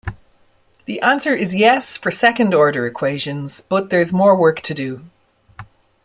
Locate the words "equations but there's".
2.87-4.11